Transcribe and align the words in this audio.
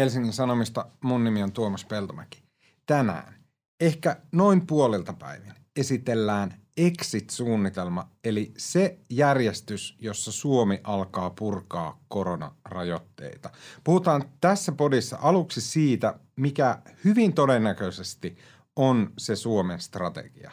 Helsingin 0.00 0.32
Sanomista. 0.32 0.86
Mun 1.04 1.24
nimi 1.24 1.42
on 1.42 1.52
Tuomas 1.52 1.84
Peltomäki. 1.84 2.42
Tänään, 2.86 3.34
ehkä 3.80 4.16
noin 4.32 4.66
puolilta 4.66 5.12
päivin, 5.12 5.52
esitellään 5.76 6.54
exit-suunnitelma, 6.76 8.10
eli 8.24 8.52
se 8.56 8.98
järjestys, 9.10 9.96
jossa 9.98 10.32
Suomi 10.32 10.80
alkaa 10.84 11.30
purkaa 11.30 12.04
koronarajoitteita. 12.08 13.50
Puhutaan 13.84 14.24
tässä 14.40 14.72
podissa 14.72 15.18
aluksi 15.20 15.60
siitä, 15.60 16.18
mikä 16.36 16.78
hyvin 17.04 17.32
todennäköisesti 17.32 18.36
on 18.76 19.12
se 19.18 19.36
Suomen 19.36 19.80
strategia. 19.80 20.50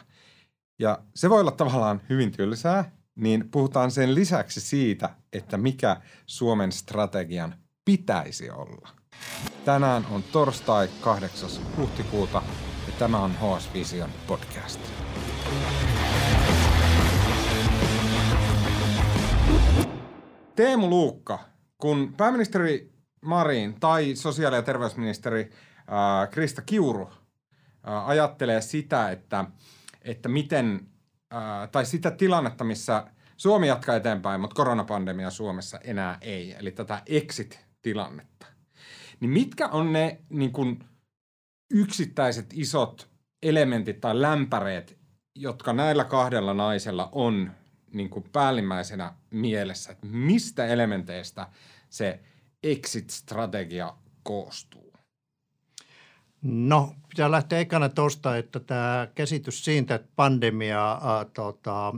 Ja 0.78 0.98
se 1.14 1.30
voi 1.30 1.40
olla 1.40 1.50
tavallaan 1.50 2.00
hyvin 2.08 2.32
tylsää, 2.32 2.92
niin 3.14 3.50
puhutaan 3.50 3.90
sen 3.90 4.14
lisäksi 4.14 4.60
siitä, 4.60 5.10
että 5.32 5.56
mikä 5.56 6.00
Suomen 6.26 6.72
strategian 6.72 7.54
pitäisi 7.84 8.50
olla. 8.50 8.97
Tänään 9.64 10.06
on 10.10 10.22
torstai 10.22 10.88
8. 11.00 11.50
huhtikuuta 11.76 12.42
ja 12.86 12.92
tämä 12.98 13.18
on 13.18 13.30
HS 13.30 13.74
Vision 13.74 14.10
podcast. 14.26 14.80
Teemu 20.56 20.88
Luukka, 20.88 21.38
kun 21.78 22.14
pääministeri 22.16 22.92
Marin 23.20 23.80
tai 23.80 24.14
sosiaali- 24.14 24.56
ja 24.56 24.62
terveysministeri 24.62 25.40
äh, 25.40 26.30
Krista 26.30 26.62
Kiuru 26.62 27.10
äh, 27.88 28.08
ajattelee 28.08 28.60
sitä, 28.60 29.10
että, 29.10 29.44
että 30.02 30.28
miten, 30.28 30.86
äh, 31.34 31.68
tai 31.72 31.86
sitä 31.86 32.10
tilannetta, 32.10 32.64
missä 32.64 33.04
Suomi 33.36 33.68
jatkaa 33.68 33.96
eteenpäin, 33.96 34.40
mutta 34.40 34.54
koronapandemia 34.54 35.30
Suomessa 35.30 35.78
enää 35.84 36.18
ei, 36.20 36.56
eli 36.58 36.70
tätä 36.70 37.02
exit-tilannetta, 37.06 38.37
niin 39.20 39.30
mitkä 39.30 39.68
on 39.68 39.92
ne 39.92 40.20
niin 40.28 40.52
kuin, 40.52 40.84
yksittäiset 41.70 42.46
isot 42.52 43.08
elementit 43.42 44.00
tai 44.00 44.22
lämpäreet, 44.22 44.98
jotka 45.34 45.72
näillä 45.72 46.04
kahdella 46.04 46.54
naisella 46.54 47.08
on 47.12 47.52
niin 47.92 48.10
kuin 48.10 48.24
päällimmäisenä 48.32 49.14
mielessä, 49.30 49.92
että 49.92 50.06
mistä 50.06 50.66
elementeistä 50.66 51.48
se 51.90 52.20
exit-strategia 52.62 53.94
koostuu? 54.22 54.92
No, 56.42 56.94
pitää 57.08 57.30
lähteä 57.30 57.58
ekana 57.58 57.88
tuosta, 57.88 58.36
että 58.36 58.60
tämä 58.60 59.08
käsitys 59.14 59.64
siitä, 59.64 59.94
että 59.94 60.08
pandemia 60.16 60.92
äh, 60.92 61.00
tota, 61.34 61.94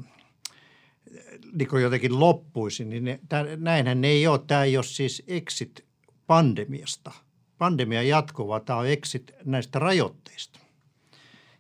niin 1.53 1.83
jotenkin 1.83 2.21
loppuisi, 2.21 2.85
niin 2.85 3.05
ne, 3.05 3.21
tää, 3.29 3.45
näinhän 3.57 4.01
ne 4.01 4.09
ei 4.09 4.27
ole. 4.27 4.41
Tämä 4.47 4.65
ei 4.65 4.77
ole 4.77 4.85
siis 4.85 5.23
exit 5.27 5.90
pandemiasta. 6.31 7.13
Pandemia 7.59 8.03
jatkuva, 8.03 8.61
tämä 8.61 8.79
on 8.79 8.87
exit 8.87 9.33
näistä 9.45 9.79
rajoitteista. 9.79 10.61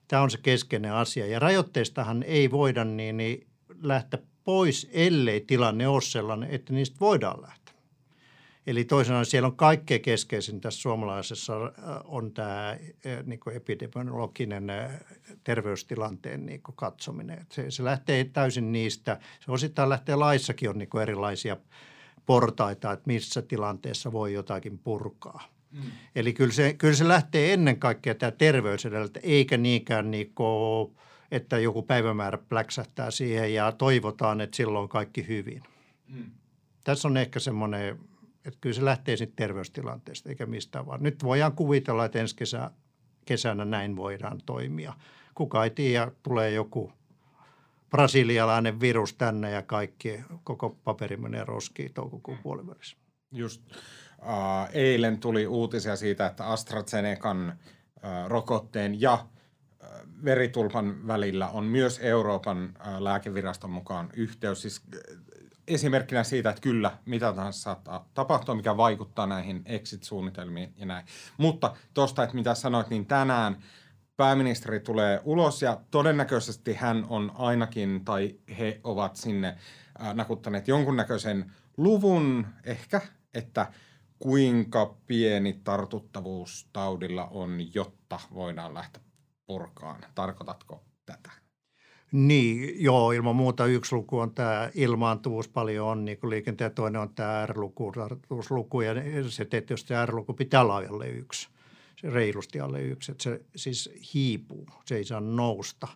Tämä 0.08 0.22
on 0.22 0.30
se 0.30 0.38
keskeinen 0.38 0.92
asia. 0.92 1.26
Ja 1.26 1.38
rajoitteistahan 1.38 2.22
ei 2.22 2.50
voida 2.50 2.84
niin, 2.84 3.16
niin 3.16 3.46
lähteä 3.82 4.20
pois, 4.44 4.90
ellei 4.92 5.40
tilanne 5.40 5.88
ole 5.88 6.02
sellainen, 6.02 6.50
että 6.50 6.72
niistä 6.72 6.96
voidaan 7.00 7.42
lähteä. 7.42 7.74
Eli 8.66 8.84
toisaalta 8.84 9.30
siellä 9.30 9.46
on 9.46 9.56
kaikkein 9.56 10.02
keskeisin 10.02 10.60
tässä 10.60 10.80
suomalaisessa 10.80 11.64
äh, 11.64 11.72
on 12.04 12.32
tämä 12.32 12.70
äh, 12.70 12.78
niin 13.24 13.40
epidemiologinen 13.54 14.70
äh, 14.70 15.00
terveystilanteen 15.44 16.46
niin 16.46 16.60
katsominen. 16.76 17.46
Se, 17.52 17.70
se 17.70 17.84
lähtee 17.84 18.24
täysin 18.24 18.72
niistä. 18.72 19.20
Se 19.44 19.52
osittain 19.52 19.88
lähtee 19.88 20.16
laissakin 20.16 20.70
on 20.70 20.78
niin 20.78 21.02
erilaisia 21.02 21.56
portaita, 22.26 22.92
että 22.92 23.06
missä 23.06 23.42
tilanteessa 23.42 24.12
voi 24.12 24.32
jotakin 24.32 24.78
purkaa. 24.78 25.48
Mm. 25.70 25.80
Eli 26.14 26.32
kyllä 26.32 26.52
se, 26.52 26.74
kyllä 26.74 26.94
se 26.94 27.08
lähtee 27.08 27.52
ennen 27.52 27.78
kaikkea 27.78 28.14
tämä 28.14 28.30
terveys 28.30 28.86
edeltä, 28.86 29.20
eikä 29.22 29.56
niinkään 29.56 30.10
niin 30.10 30.32
kuin, 30.34 30.96
että 31.30 31.58
joku 31.58 31.82
päivämäärä 31.82 32.38
pläksähtää 32.48 33.10
siihen 33.10 33.54
ja 33.54 33.72
toivotaan, 33.72 34.40
että 34.40 34.56
silloin 34.56 34.82
on 34.82 34.88
kaikki 34.88 35.28
hyvin. 35.28 35.62
Mm. 36.08 36.30
Tässä 36.84 37.08
on 37.08 37.16
ehkä 37.16 37.40
semmoinen, 37.40 37.98
että 38.44 38.58
kyllä 38.60 38.74
se 38.74 38.84
lähtee 38.84 39.16
sitten 39.16 39.36
terveystilanteesta 39.36 40.28
eikä 40.28 40.46
mistään 40.46 40.86
vaan. 40.86 41.02
Nyt 41.02 41.24
voidaan 41.24 41.52
kuvitella, 41.52 42.04
että 42.04 42.18
ensi 42.18 42.36
kesä, 42.36 42.70
kesänä 43.24 43.64
näin 43.64 43.96
voidaan 43.96 44.40
toimia. 44.46 44.92
Kuka 45.34 45.64
ei 45.64 45.70
tiedä, 45.70 46.12
tulee 46.22 46.50
joku 46.50 46.92
brasilialainen 47.90 48.80
virus 48.80 49.14
tänne 49.14 49.50
ja 49.50 49.62
kaikki, 49.62 50.20
koko 50.44 50.76
paperi 50.84 51.16
menee 51.16 51.44
roskiin 51.44 51.94
toukokuun 51.94 52.38
puolivälissä. 52.42 52.96
Just 53.32 53.62
äh, 53.72 54.68
eilen 54.72 55.18
tuli 55.18 55.46
uutisia 55.46 55.96
siitä, 55.96 56.26
että 56.26 56.46
AstraZenecan 56.46 57.48
äh, 57.48 58.28
rokotteen 58.28 59.00
ja 59.00 59.12
äh, 59.12 59.90
veritulpan 60.24 61.06
välillä 61.06 61.48
on 61.48 61.64
myös 61.64 62.00
Euroopan 62.02 62.74
äh, 62.80 63.00
lääkeviraston 63.00 63.70
mukaan 63.70 64.10
yhteys. 64.14 64.62
Siis 64.62 64.82
äh, 64.94 65.00
esimerkkinä 65.68 66.24
siitä, 66.24 66.50
että 66.50 66.62
kyllä, 66.62 66.98
mitä 67.06 67.32
tahansa 67.32 67.60
saattaa 67.60 68.08
tapahtua, 68.14 68.54
mikä 68.54 68.76
vaikuttaa 68.76 69.26
näihin 69.26 69.62
exit-suunnitelmiin 69.64 70.74
ja 70.76 70.86
näin. 70.86 71.06
Mutta 71.36 71.76
tuosta, 71.94 72.22
että 72.22 72.34
mitä 72.34 72.54
sanoit, 72.54 72.90
niin 72.90 73.06
tänään 73.06 73.62
pääministeri 74.20 74.80
tulee 74.80 75.20
ulos 75.24 75.62
ja 75.62 75.80
todennäköisesti 75.90 76.74
hän 76.74 77.06
on 77.08 77.32
ainakin, 77.34 78.04
tai 78.04 78.34
he 78.58 78.80
ovat 78.84 79.16
sinne 79.16 79.56
äh, 80.00 80.14
nakuttaneet 80.14 80.68
jonkunnäköisen 80.68 81.52
luvun 81.76 82.46
ehkä, 82.64 83.00
että– 83.34 83.66
kuinka 84.20 84.94
pieni 85.06 85.60
tartuttavuus 85.64 86.68
taudilla 86.72 87.26
on, 87.26 87.74
jotta 87.74 88.20
voidaan 88.34 88.74
lähteä 88.74 89.02
purkaan? 89.46 90.00
Tarkoitatko 90.14 90.84
tätä? 91.06 91.30
Niin, 92.12 92.84
joo, 92.84 93.12
ilman 93.12 93.36
muuta 93.36 93.66
yksi 93.66 93.94
luku 93.94 94.18
on 94.18 94.34
tämä 94.34 94.70
ilmaantuvuus 94.74 95.48
paljon 95.48 95.88
on, 95.88 96.04
niin 96.04 96.18
kuin 96.18 96.30
liikenteen 96.30 96.74
toinen 96.74 97.00
on 97.00 97.14
tämä 97.14 97.46
R-luku, 97.46 97.92
tartuvuusluku, 97.92 98.80
ja 98.80 98.94
se 99.28 99.44
tietysti 99.44 99.94
R-luku 100.06 100.34
pitää 100.34 100.60
olla 100.60 100.76
alle 100.76 101.08
yksi, 101.08 101.48
se 102.00 102.10
reilusti 102.10 102.60
alle 102.60 102.82
yksi, 102.82 103.12
että 103.12 103.24
se 103.24 103.44
siis 103.56 103.90
hiipuu, 104.14 104.66
se 104.84 104.96
ei 104.96 105.04
saa 105.04 105.20
nousta. 105.20 105.88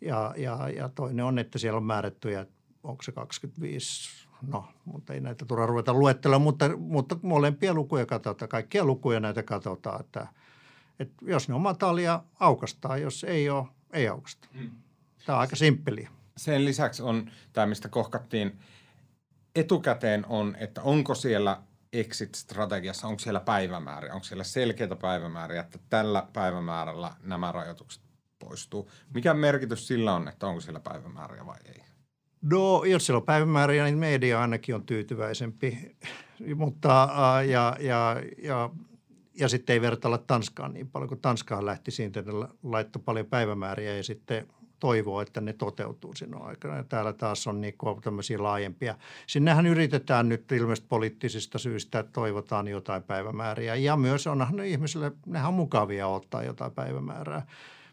Ja, 0.00 0.34
ja, 0.36 0.68
ja 0.68 0.88
toinen 0.88 1.24
on, 1.24 1.38
että 1.38 1.58
siellä 1.58 1.76
on 1.76 1.84
määrättyjä, 1.84 2.46
onko 2.82 3.02
se 3.02 3.12
25 3.12 4.26
no, 4.46 4.64
mutta 4.84 5.14
ei 5.14 5.20
näitä 5.20 5.44
tule 5.44 5.66
ruveta 5.66 5.94
luettelemaan, 5.94 6.42
mutta, 6.42 6.76
mutta 6.76 7.16
molempia 7.22 7.74
lukuja 7.74 8.06
katsotaan, 8.06 8.48
kaikkia 8.48 8.84
lukuja 8.84 9.20
näitä 9.20 9.42
katsotaan, 9.42 10.00
että, 10.00 10.26
että 10.98 11.24
jos 11.26 11.48
ne 11.48 11.54
on 11.54 11.60
matalia, 11.60 12.22
aukastaa, 12.40 12.96
jos 12.96 13.24
ei 13.24 13.50
ole, 13.50 13.66
ei 13.92 14.08
aukasta. 14.08 14.48
Hmm. 14.58 14.70
Tämä 15.26 15.36
on 15.36 15.40
aika 15.40 15.56
simppeliä. 15.56 16.10
Sen 16.36 16.64
lisäksi 16.64 17.02
on 17.02 17.30
tämä, 17.52 17.66
mistä 17.66 17.88
kohkattiin 17.88 18.58
etukäteen 19.54 20.26
on, 20.26 20.56
että 20.60 20.82
onko 20.82 21.14
siellä 21.14 21.62
exit-strategiassa, 21.92 23.06
onko 23.06 23.18
siellä 23.18 23.40
päivämääriä, 23.40 24.14
onko 24.14 24.24
siellä 24.24 24.44
selkeitä 24.44 24.96
päivämääriä, 24.96 25.60
että 25.60 25.78
tällä 25.90 26.26
päivämäärällä 26.32 27.10
nämä 27.22 27.52
rajoitukset 27.52 28.02
poistuu. 28.38 28.90
Mikä 29.14 29.34
merkitys 29.34 29.86
sillä 29.86 30.14
on, 30.14 30.28
että 30.28 30.46
onko 30.46 30.60
siellä 30.60 30.80
päivämääriä 30.80 31.46
vai 31.46 31.58
ei? 31.64 31.82
No, 32.42 32.84
jos 32.84 33.06
siellä 33.06 33.18
on 33.18 33.26
päivämääriä, 33.26 33.84
niin 33.84 33.98
media 33.98 34.40
ainakin 34.40 34.74
on 34.74 34.86
tyytyväisempi, 34.86 35.96
mutta 36.56 37.08
ja, 37.46 37.76
ja, 37.80 38.16
ja, 38.42 38.70
ja 39.34 39.48
sitten 39.48 39.74
ei 39.74 39.80
vertailla 39.80 40.18
Tanskaan 40.18 40.72
niin 40.72 40.90
paljon, 40.90 41.08
kun 41.08 41.20
Tanskaan 41.20 41.66
lähti 41.66 41.90
siitä, 41.90 42.20
että 42.20 42.32
laittoi 42.62 43.02
paljon 43.04 43.26
päivämääriä 43.26 43.96
ja 43.96 44.02
sitten 44.02 44.46
toivoo, 44.80 45.20
että 45.20 45.40
ne 45.40 45.52
toteutuu 45.52 46.14
siinä 46.14 46.36
aikana. 46.38 46.76
Ja 46.76 46.84
täällä 46.84 47.12
taas 47.12 47.46
on 47.46 47.60
niin 47.60 47.74
tämmöisiä 48.02 48.42
laajempia. 48.42 48.94
Sinnehän 49.26 49.66
yritetään 49.66 50.28
nyt 50.28 50.52
ilmeisesti 50.52 50.86
poliittisista 50.88 51.58
syistä, 51.58 51.98
että 51.98 52.12
toivotaan 52.12 52.68
jotain 52.68 53.02
päivämääriä. 53.02 53.74
Ja 53.74 53.96
myös 53.96 54.26
onhan 54.26 54.56
ne 54.56 54.68
ihmisille, 54.68 55.12
nehän 55.26 55.48
on 55.48 55.54
mukavia 55.54 56.06
ottaa 56.06 56.42
jotain 56.42 56.72
päivämäärää. 56.72 57.46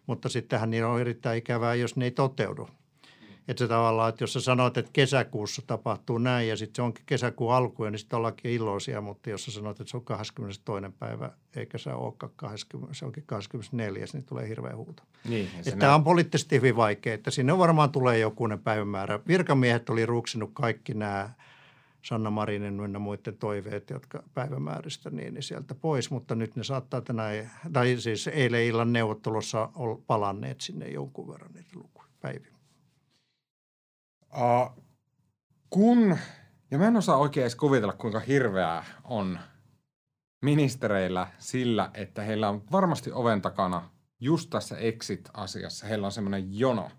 Mutta 0.07 0.29
sittenhän 0.29 0.69
niin 0.69 0.85
on 0.85 1.01
erittäin 1.01 1.37
ikävää, 1.37 1.75
jos 1.75 1.95
ne 1.95 2.05
ei 2.05 2.11
toteudu. 2.11 2.69
Että 3.47 3.63
se 3.63 3.67
tavallaan, 3.67 4.09
että 4.09 4.23
jos 4.23 4.33
sä 4.33 4.41
sanot, 4.41 4.77
että 4.77 4.91
kesäkuussa 4.93 5.61
tapahtuu 5.67 6.17
näin 6.17 6.47
ja 6.47 6.57
sitten 6.57 6.75
se 6.75 6.81
onkin 6.81 7.03
kesäkuun 7.05 7.53
alku, 7.53 7.83
niin 7.83 7.99
sitten 7.99 8.17
ollaankin 8.17 8.51
iloisia, 8.51 9.01
mutta 9.01 9.29
jos 9.29 9.45
sä 9.45 9.51
sanot, 9.51 9.79
että 9.79 9.91
se 9.91 9.97
on 9.97 10.05
22. 10.05 10.61
päivä 10.99 11.31
eikä 11.55 11.77
se 11.77 11.93
olekaan 11.93 12.31
20, 12.35 12.93
se 12.93 13.05
onkin 13.05 13.23
24, 13.25 14.05
niin 14.13 14.23
tulee 14.23 14.47
hirveä 14.47 14.75
huuto. 14.75 15.03
Niin, 15.29 15.49
että 15.57 15.79
tämä 15.79 15.95
on 15.95 16.03
poliittisesti 16.03 16.55
hyvin 16.55 16.75
vaikea, 16.75 17.13
että 17.13 17.31
sinne 17.31 17.57
varmaan 17.57 17.91
tulee 17.91 18.19
jokunen 18.19 18.59
päivämäärä. 18.59 19.19
Virkamiehet 19.27 19.89
oli 19.89 20.05
ruksinut 20.05 20.49
kaikki 20.53 20.93
nämä 20.93 21.29
Sanna 22.01 22.29
Marinin 22.29 22.79
ynnä 22.79 22.99
muiden 22.99 23.37
toiveet, 23.37 23.89
jotka 23.89 24.23
päivämääristä, 24.33 25.09
niin, 25.09 25.33
niin 25.33 25.43
sieltä 25.43 25.75
pois, 25.75 26.11
mutta 26.11 26.35
nyt 26.35 26.55
ne 26.55 26.63
saattaa 26.63 27.01
tänään, 27.01 27.51
tai 27.73 27.95
siis 27.99 28.27
eilen 28.27 28.65
illan 28.65 28.93
neuvottelussa 28.93 29.69
palanneet 30.07 30.61
sinne 30.61 30.89
jonkun 30.89 31.27
verran 31.27 31.51
niitä 31.53 31.69
lukuja 31.75 32.07
päiviä. 32.21 32.56
Uh, 34.33 34.83
kun, 35.69 36.17
ja 36.71 36.77
mä 36.77 36.87
en 36.87 36.97
osaa 36.97 37.17
oikein 37.17 37.43
edes 37.43 37.55
kuvitella, 37.55 37.93
kuinka 37.93 38.19
hirveää 38.19 38.85
on 39.03 39.39
ministereillä 40.41 41.27
sillä, 41.37 41.91
että 41.93 42.21
heillä 42.21 42.49
on 42.49 42.63
varmasti 42.71 43.11
oven 43.11 43.41
takana 43.41 43.89
just 44.19 44.49
tässä 44.49 44.77
exit-asiassa, 44.77 45.87
heillä 45.87 46.05
on 46.05 46.11
semmoinen 46.11 46.59
jono 46.59 46.91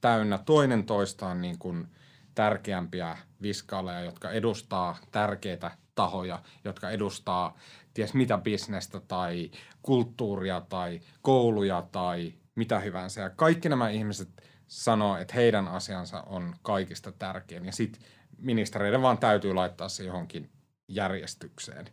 täynnä 0.00 0.38
toinen 0.38 0.84
toistaan 0.84 1.40
niin 1.40 1.58
kuin 1.58 1.86
tärkeämpiä 2.34 3.18
viskaaleja, 3.42 4.00
jotka 4.00 4.30
edustaa 4.30 4.98
tärkeitä 5.10 5.70
tahoja, 5.94 6.42
jotka 6.64 6.90
edustaa 6.90 7.56
ties 7.94 8.14
mitä 8.14 8.38
bisnestä 8.38 9.00
tai 9.00 9.50
kulttuuria 9.82 10.60
tai 10.60 11.00
kouluja 11.22 11.88
tai 11.92 12.34
mitä 12.54 12.80
hyvänsä. 12.80 13.20
Ja 13.20 13.30
kaikki 13.30 13.68
nämä 13.68 13.90
ihmiset 13.90 14.49
sanoo, 14.70 15.16
että 15.16 15.34
heidän 15.34 15.68
asiansa 15.68 16.22
on 16.22 16.54
kaikista 16.62 17.12
tärkein 17.12 17.64
ja 17.64 17.72
sitten 17.72 18.02
ministereiden 18.38 19.02
vaan 19.02 19.18
täytyy 19.18 19.54
laittaa 19.54 19.88
se 19.88 20.04
johonkin 20.04 20.50
järjestykseen. 20.88 21.86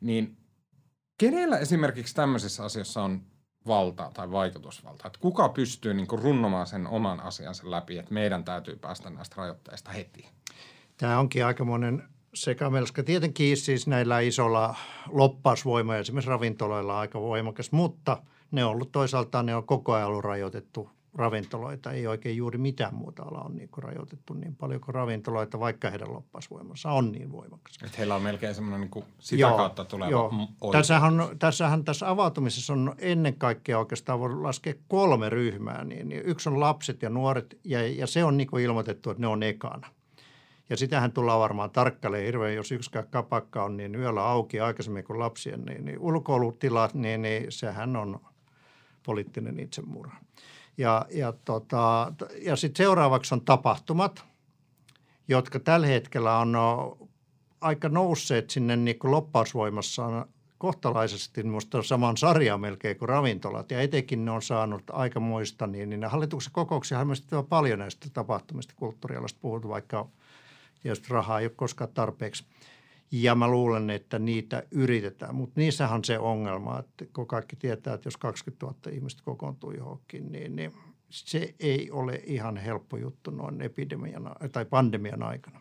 Niin 0.00 0.36
kenellä 1.18 1.58
esimerkiksi 1.58 2.14
tämmöisessä 2.14 2.64
asiassa 2.64 3.02
on 3.02 3.22
valtaa 3.66 4.10
tai 4.14 4.30
vaikutusvaltaa? 4.30 5.06
Että 5.06 5.18
kuka 5.20 5.48
pystyy 5.48 5.94
niin 5.94 6.06
runnomaan 6.10 6.66
sen 6.66 6.86
oman 6.86 7.20
asiansa 7.20 7.70
läpi, 7.70 7.98
että 7.98 8.14
meidän 8.14 8.44
täytyy 8.44 8.76
päästä 8.76 9.10
näistä 9.10 9.34
rajoitteista 9.38 9.90
heti? 9.90 10.28
Tämä 10.96 11.18
onkin 11.18 11.44
aikamoinen 11.46 12.02
sekamelska. 12.34 13.02
Tietenkin 13.02 13.56
siis 13.56 13.86
näillä 13.86 14.20
isolla 14.20 14.74
loppausvoima 15.08 15.96
esimerkiksi 15.96 16.30
ravintoloilla 16.30 16.98
aika 17.00 17.20
voimakas, 17.20 17.72
mutta 17.72 18.22
ne 18.50 18.64
on 18.64 18.70
ollut 18.70 18.92
toisaalta 18.92 19.42
ne 19.42 19.56
on 19.56 19.66
koko 19.66 19.92
ajan 19.92 20.08
ollut 20.08 20.24
rajoitettu 20.24 20.90
ravintoloita. 21.14 21.92
Ei 21.92 22.06
oikein 22.06 22.36
juuri 22.36 22.58
mitään 22.58 22.94
muuta 22.94 23.22
ala 23.22 23.40
on 23.40 23.56
niin 23.56 23.68
kuin 23.68 23.84
rajoitettu 23.84 24.34
niin 24.34 24.56
paljon 24.56 24.80
kuin 24.80 24.94
ravintoloita, 24.94 25.60
vaikka 25.60 25.90
heidän 25.90 26.12
loppausvoimansa 26.12 26.92
on 26.92 27.12
niin 27.12 27.32
voimakas. 27.32 27.78
Että 27.84 27.98
heillä 27.98 28.14
on 28.14 28.22
melkein 28.22 28.54
semmoinen 28.54 28.80
niin 28.80 28.90
kuin 28.90 29.04
sitä 29.18 29.40
joo, 29.40 29.56
kautta 29.56 29.84
tuleva 29.84 30.10
joo. 30.10 30.32
Tässähän, 30.72 31.14
tässähän 31.38 31.84
tässä 31.84 32.10
avautumisessa 32.10 32.72
on 32.72 32.94
ennen 32.98 33.38
kaikkea 33.38 33.78
oikeastaan 33.78 34.20
voi 34.20 34.34
laskea 34.34 34.74
kolme 34.88 35.28
ryhmää. 35.28 35.84
Niin, 35.84 36.08
niin 36.08 36.22
yksi 36.24 36.48
on 36.48 36.60
lapset 36.60 37.02
ja 37.02 37.10
nuoret 37.10 37.58
ja, 37.64 37.88
ja 37.88 38.06
se 38.06 38.24
on 38.24 38.36
niin 38.36 38.48
kuin 38.48 38.64
ilmoitettu, 38.64 39.10
että 39.10 39.20
ne 39.20 39.26
on 39.26 39.42
ekana. 39.42 39.90
Ja 40.70 40.76
sitähän 40.76 41.12
tullaan 41.12 41.40
varmaan 41.40 41.70
tarkkailemaan 41.70 42.26
hirveän, 42.26 42.54
jos 42.54 42.72
yksikään 42.72 43.08
kapakka 43.10 43.64
on 43.64 43.76
niin 43.76 43.94
yöllä 43.94 44.24
auki 44.24 44.60
aikaisemmin 44.60 45.04
kuin 45.04 45.18
lapsien, 45.18 45.62
niin, 45.62 45.84
niin 45.84 45.98
ulkoilutilat, 45.98 46.94
niin, 46.94 47.22
niin 47.22 47.52
sehän 47.52 47.96
on 47.96 48.20
poliittinen 49.06 49.60
itsemurha. 49.60 50.16
Ja, 50.78 51.06
ja, 51.10 51.32
tota, 51.44 52.12
ja 52.42 52.56
sitten 52.56 52.84
seuraavaksi 52.84 53.34
on 53.34 53.40
tapahtumat, 53.40 54.24
jotka 55.28 55.60
tällä 55.60 55.86
hetkellä 55.86 56.38
on 56.38 56.56
aika 57.60 57.88
nousseet 57.88 58.50
sinne 58.50 58.76
niin 58.76 58.98
kuin 58.98 59.10
loppausvoimassaan 59.10 60.26
kohtalaisesti 60.58 61.42
minusta 61.42 61.82
saman 61.82 62.16
sarjan 62.16 62.60
melkein 62.60 62.98
kuin 62.98 63.08
ravintolat. 63.08 63.70
Ja 63.70 63.80
etenkin 63.80 64.24
ne 64.24 64.30
on 64.30 64.42
saanut 64.42 64.82
aikamoista, 64.92 65.66
niin, 65.66 65.90
niin 65.90 66.04
hallituksen 66.04 66.52
kokouksia 66.52 66.98
on 67.32 67.46
paljon 67.46 67.78
näistä 67.78 68.08
tapahtumista 68.12 68.74
kulttuurialasta 68.76 69.38
puhuttu, 69.42 69.68
vaikka 69.68 70.08
tietysti 70.82 71.08
rahaa 71.10 71.40
ei 71.40 71.46
ole 71.46 71.52
koskaan 71.56 71.90
tarpeeksi. 71.94 72.44
Ja 73.12 73.34
mä 73.34 73.48
luulen, 73.48 73.90
että 73.90 74.18
niitä 74.18 74.62
yritetään, 74.70 75.34
mutta 75.34 75.60
niissähän 75.60 75.94
on 75.94 76.04
se 76.04 76.18
ongelma, 76.18 76.78
että 76.78 77.04
kun 77.12 77.26
kaikki 77.26 77.56
tietää, 77.56 77.94
että 77.94 78.06
jos 78.06 78.16
20 78.16 78.66
000 78.66 78.78
ihmistä 78.92 79.22
kokoontuu 79.24 79.72
johonkin, 79.72 80.32
niin, 80.32 80.56
niin 80.56 80.72
se 81.10 81.54
ei 81.60 81.90
ole 81.90 82.22
ihan 82.24 82.56
helppo 82.56 82.96
juttu 82.96 83.30
noin 83.30 83.62
epidemian 83.62 84.30
tai 84.52 84.64
pandemian 84.64 85.22
aikana. 85.22 85.60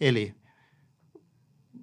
Eli 0.00 0.34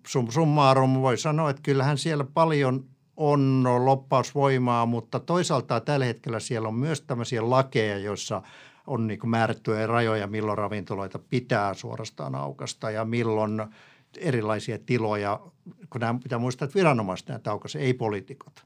sum 0.08 0.32
summarum 0.32 0.94
voi 1.02 1.18
sanoa, 1.18 1.50
että 1.50 1.62
kyllähän 1.62 1.98
siellä 1.98 2.24
paljon 2.24 2.86
on 3.18 3.64
loppausvoimaa, 3.86 4.86
mutta 4.86 5.20
toisaalta 5.20 5.80
tällä 5.80 6.06
hetkellä 6.06 6.40
siellä 6.40 6.68
on 6.68 6.76
myös 6.76 7.02
tämmöisiä 7.02 7.50
lakeja, 7.50 7.98
joissa 7.98 8.42
on 8.88 9.08
niin 9.08 9.30
määrättyjä 9.30 9.88
rajoja, 9.88 10.28
milloin 10.28 10.58
ravintoloita 10.58 11.20
pitää 11.20 11.74
suorastaan 11.74 12.36
aukasta 12.36 12.92
ja 12.92 13.06
milloin– 13.06 13.62
erilaisia 14.18 14.80
tiloja, 14.80 15.40
kun 15.90 16.02
nämä 16.02 16.20
pitää 16.24 16.40
muistaa, 16.40 16.66
että 16.66 16.76
viranomaiset 16.76 17.28
näitä 17.28 17.52
aukaise, 17.52 17.80
ei 17.80 17.94
poliitikot. 17.94 18.66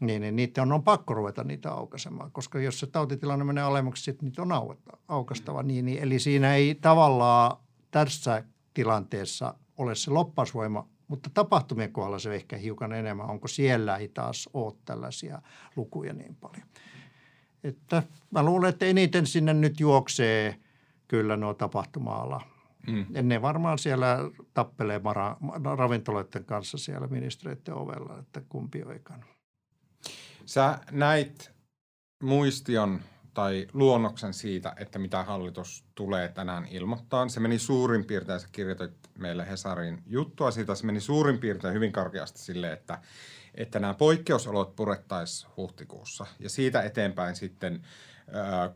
Niin, 0.00 0.22
niin 0.22 0.36
niitä 0.36 0.62
on, 0.62 0.72
on 0.72 0.82
pakko 0.82 1.14
ruveta 1.14 1.44
niitä 1.44 1.72
aukaisemaan, 1.72 2.32
koska 2.32 2.60
jos 2.60 2.80
se 2.80 2.86
tautitilanne 2.86 3.44
menee 3.44 3.64
alemmaksi, 3.64 4.02
sitten 4.02 4.26
niitä 4.26 4.42
on 4.42 4.76
aukastava. 5.08 5.62
Niin, 5.62 5.84
niin, 5.84 6.02
eli 6.02 6.18
siinä 6.18 6.54
ei 6.54 6.74
tavallaan 6.74 7.56
tässä 7.90 8.44
tilanteessa 8.74 9.54
ole 9.76 9.94
se 9.94 10.10
loppausvoima, 10.10 10.88
mutta 11.08 11.30
tapahtumien 11.34 11.92
kohdalla 11.92 12.18
se 12.18 12.34
ehkä 12.34 12.56
hiukan 12.56 12.92
enemmän. 12.92 13.30
Onko 13.30 13.48
siellä 13.48 13.96
ei 13.96 14.08
taas 14.08 14.48
ole 14.52 14.74
tällaisia 14.84 15.42
lukuja 15.76 16.12
niin 16.12 16.34
paljon. 16.34 16.66
Että 17.64 18.02
mä 18.30 18.42
luulen, 18.42 18.68
että 18.68 18.86
eniten 18.86 19.26
sinne 19.26 19.54
nyt 19.54 19.80
juoksee 19.80 20.56
kyllä 21.08 21.36
nuo 21.36 21.54
tapahtuma-ala 21.54 22.40
Mm. 22.86 23.06
Ne 23.22 23.42
varmaan 23.42 23.78
siellä 23.78 24.18
tappelee 24.54 24.98
mara, 24.98 25.36
ravintoloiden 25.76 26.44
kanssa 26.44 26.78
siellä 26.78 27.06
ministeriöiden 27.06 27.74
ovella, 27.74 28.18
että 28.18 28.42
kumpi 28.48 28.82
on 28.82 28.92
ekana. 28.92 29.26
Sä 30.46 30.78
näit 30.90 31.50
muistion 32.22 33.00
tai 33.34 33.66
luonnoksen 33.72 34.34
siitä, 34.34 34.72
että 34.76 34.98
mitä 34.98 35.22
hallitus 35.22 35.84
tulee 35.94 36.28
tänään 36.28 36.66
ilmoittaa. 36.70 37.28
Se 37.28 37.40
meni 37.40 37.58
suurin 37.58 38.04
piirtein, 38.04 38.40
sä 38.40 38.48
kirjoitit 38.52 39.10
meille 39.18 39.48
Hesarin 39.48 40.02
juttua 40.06 40.50
siitä, 40.50 40.74
se 40.74 40.86
meni 40.86 41.00
suurin 41.00 41.38
piirtein 41.38 41.74
hyvin 41.74 41.92
karkeasti 41.92 42.38
sille, 42.38 42.72
että, 42.72 42.98
että 43.54 43.78
nämä 43.78 43.94
poikkeusolot 43.94 44.76
purettaisiin 44.76 45.52
huhtikuussa. 45.56 46.26
Ja 46.38 46.48
siitä 46.48 46.82
eteenpäin 46.82 47.36
sitten 47.36 47.82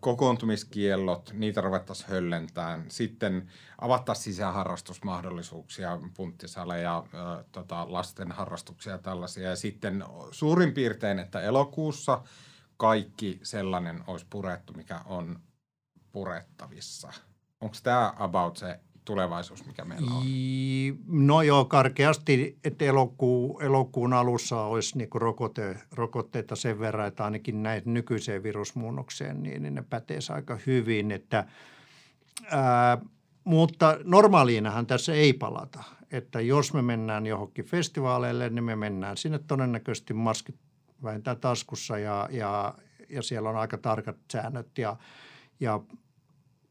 kokoontumiskiellot, 0.01 1.31
niitä 1.33 1.61
ruvettaisiin 1.61 2.11
höllentään. 2.11 2.85
Sitten 2.89 3.51
avattaisiin 3.79 4.25
sisäharrastusmahdollisuuksia, 4.25 5.99
punttisaleja, 6.17 7.05
tota, 7.53 7.87
lasten 7.93 8.33
harrastuksia 8.33 8.93
ja 8.93 8.99
tällaisia. 8.99 9.49
Ja 9.49 9.57
sitten 9.57 10.05
suurin 10.31 10.75
piirtein, 10.75 11.19
että 11.19 11.41
elokuussa 11.41 12.23
kaikki 12.77 13.41
sellainen 13.43 14.05
olisi 14.07 14.27
purettu, 14.31 14.73
mikä 14.73 15.01
on 15.05 15.41
purettavissa. 16.13 17.13
Onko 17.61 17.77
tämä 17.83 18.15
about 18.17 18.57
se 18.57 18.81
tulevaisuus, 19.05 19.67
mikä 19.67 19.85
meillä 19.85 20.11
on? 20.11 20.25
No 21.07 21.43
joo, 21.43 21.65
karkeasti, 21.65 22.59
että 22.65 22.85
elokuu, 22.85 23.61
elokuun 23.61 24.13
alussa 24.13 24.61
olisi 24.61 24.99
niin 24.99 25.09
rokote, 25.15 25.77
rokotteita 25.93 26.57
sen 26.57 26.79
verran, 26.79 27.09
että 27.09 27.25
ainakin 27.25 27.63
näin 27.63 27.83
nykyiseen 27.85 28.43
virusmuunnokseen, 28.43 29.43
niin, 29.43 29.63
niin 29.63 29.75
ne 29.75 29.85
päteisi 29.91 30.33
aika 30.33 30.59
hyvin. 30.67 31.11
Että, 31.11 31.45
ää, 32.51 32.99
mutta 33.45 33.99
normaaliinahan 34.05 34.87
tässä 34.87 35.13
ei 35.13 35.33
palata. 35.33 35.83
Että 36.11 36.41
jos 36.41 36.75
me 36.75 36.83
mennään 36.83 37.27
johonkin 37.27 37.65
festivaaleille, 37.65 38.51
niin 38.51 38.65
me 38.65 38.77
mennään 38.77 39.17
sinne 39.17 39.39
todennäköisesti 39.39 40.15
maskit 40.15 40.57
vähintään 41.03 41.41
taskussa 41.41 41.99
ja, 41.99 42.29
ja, 42.31 42.75
ja 43.09 43.23
siellä 43.23 43.49
on 43.49 43.57
aika 43.57 43.79
tarkat 43.79 44.17
säännöt 44.33 44.79
ja, 44.79 44.97
ja 45.61 45.81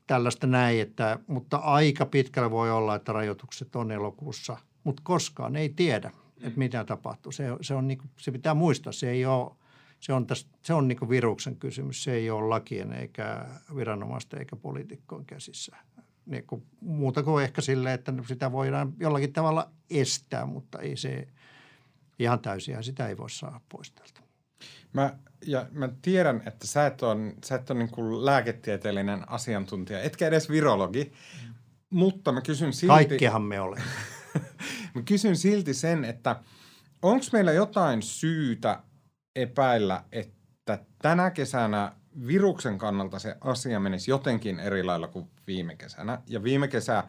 tällaista 0.08 0.48
näin, 0.48 0.82
että, 0.82 1.20
mutta 1.28 1.58
aika 1.58 2.06
pitkällä 2.06 2.52
voi 2.52 2.72
olla, 2.72 2.96
että 2.96 3.14
rajoitukset 3.14 3.76
on 3.76 3.92
elokuussa, 3.92 4.58
mutta 4.84 5.02
koskaan 5.06 5.56
ei 5.56 5.70
tiedä, 5.70 6.12
että 6.38 6.50
mm. 6.50 6.60
mitä 6.60 6.84
tapahtuu. 6.84 7.32
Se, 7.32 7.46
se, 7.62 7.74
on, 7.76 7.88
niin 7.88 7.98
kuin, 7.98 8.10
se 8.18 8.32
pitää 8.32 8.54
muistaa, 8.54 8.94
se 8.94 9.10
ei 9.10 9.26
ole, 9.26 9.52
se 10.00 10.14
on, 10.14 10.28
tästä, 10.28 10.50
se 10.62 10.74
on 10.74 10.88
niin 10.88 11.10
viruksen 11.10 11.56
kysymys, 11.56 12.04
se 12.04 12.14
ei 12.14 12.30
ole 12.30 12.48
lakien 12.48 12.94
eikä 12.94 13.46
viranomaisten 13.76 14.40
eikä 14.40 14.56
poliitikkojen 14.56 15.26
käsissä. 15.26 15.76
Niin 16.26 16.48
kuin, 16.48 16.64
muuta 16.82 17.24
kuin 17.24 17.44
ehkä 17.44 17.62
silleen, 17.62 17.96
että 17.96 18.14
sitä 18.28 18.52
voidaan 18.52 18.94
jollakin 19.00 19.34
tavalla 19.34 19.70
estää, 19.90 20.46
mutta 20.46 20.80
ei 20.80 20.98
se 20.98 21.28
ihan 22.20 22.40
täysin, 22.40 22.84
sitä 22.84 23.08
ei 23.08 23.18
voi 23.18 23.30
saada 23.30 23.62
pois 23.70 23.92
tältä. 23.92 24.21
Mä, 24.94 25.18
ja 25.46 25.66
mä 25.72 25.90
tiedän, 26.02 26.44
että 26.46 26.68
sä 26.68 26.86
et 26.86 27.04
ole, 27.04 27.34
sä 27.46 27.56
et 27.56 27.70
ole 27.70 27.80
niin 27.80 27.92
kuin 27.92 28.26
lääketieteellinen 28.26 29.30
asiantuntija, 29.32 30.02
etkä 30.02 30.28
edes 30.28 30.50
virologi, 30.50 31.14
mutta 31.90 32.32
mä 32.32 32.42
kysyn 32.42 32.74
silti... 32.74 32.88
Kaikkihan 32.88 33.42
me 33.42 33.62
olemme. 33.62 33.86
mä 34.96 35.02
kysyn 35.06 35.38
silti 35.38 35.74
sen, 35.74 36.06
että 36.06 36.36
onko 37.02 37.26
meillä 37.34 37.52
jotain 37.52 38.02
syytä 38.02 38.80
epäillä, 39.36 40.04
että 40.12 40.80
tänä 41.02 41.32
kesänä 41.32 41.92
viruksen 42.28 42.78
kannalta 42.78 43.20
se 43.20 43.38
asia 43.42 43.80
menisi 43.80 44.12
jotenkin 44.12 44.60
eri 44.60 44.84
lailla 44.84 45.08
kuin 45.08 45.28
viime 45.48 45.76
kesänä. 45.76 46.22
Ja 46.28 46.44
viime 46.44 46.68
kesä 46.68 47.04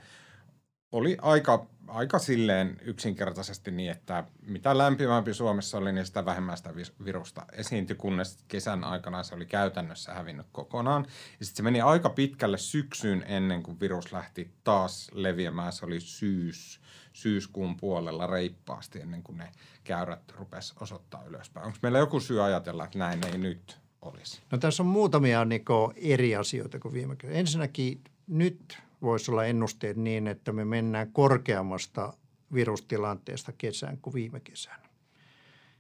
oli 0.93 1.17
aika 1.23 1.67
aika 1.89 2.19
silleen 2.19 2.77
yksinkertaisesti 2.83 3.71
niin, 3.71 3.91
että 3.91 4.25
mitä 4.47 4.79
lämpimämpi 4.79 5.35
Suomessa 5.35 5.79
oli, 5.79 5.93
niin 5.93 6.07
sitä 6.07 6.25
vähemmän 6.25 6.57
sitä 6.57 6.75
virusta 7.05 7.47
esiintyi, 7.53 7.97
kunnes 7.97 8.39
kesän 8.49 8.85
aikana 8.85 9.23
se 9.23 9.35
oli 9.35 9.47
käytännössä 9.47 10.15
hävinnyt 10.15 10.47
kokonaan. 10.53 11.07
Ja 11.41 11.47
sitten 11.47 11.57
se 11.57 11.63
meni 11.63 11.81
aika 11.81 12.11
pitkälle 12.11 12.59
syksyyn 12.59 13.25
ennen 13.27 13.63
kuin 13.63 13.81
virus 13.81 14.13
lähti 14.13 14.51
taas 14.65 15.11
leviämään. 15.15 15.73
Se 15.73 15.87
oli 15.87 16.01
syys, 16.01 16.81
syyskuun 17.13 17.77
puolella 17.77 18.27
reippaasti 18.27 19.01
ennen 19.01 19.23
kuin 19.23 19.39
ne 19.39 19.53
käyrät 19.85 20.31
rupes 20.31 20.75
osoittaa 20.81 21.25
ylöspäin. 21.25 21.67
Onko 21.67 21.79
meillä 21.83 21.99
joku 21.99 22.21
syy 22.21 22.45
ajatella, 22.45 22.85
että 22.85 22.99
näin 22.99 23.27
ei 23.27 23.39
nyt 23.39 23.79
olisi? 24.03 24.43
No 24.51 24.59
tässä 24.59 24.83
on 24.83 24.87
muutamia 24.87 25.45
niin 25.45 25.65
eri 25.97 26.37
asioita 26.37 26.79
kuin 26.79 26.95
viime 26.95 27.17
kerralla. 27.17 27.41
Ensinnäkin 27.41 28.01
nyt 28.27 28.79
voisi 29.03 29.31
olla 29.31 29.45
ennusteet 29.45 29.97
niin, 29.97 30.27
että 30.27 30.53
me 30.53 30.65
mennään 30.65 31.13
korkeammasta 31.13 32.13
virustilanteesta 32.55 33.53
kesään 33.53 33.99
kuin 33.99 34.15
viime 34.15 34.41
kesänä. 34.41 34.89